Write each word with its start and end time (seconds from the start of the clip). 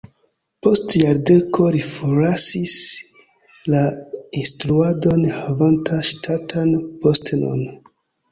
Post 0.67 0.93
jardeko 0.99 1.65
li 1.73 1.81
forlasis 1.89 2.77
la 3.73 3.83
instruadon 4.41 5.27
havanta 5.35 6.01
ŝtatan 6.13 6.73
postenon. 7.05 7.63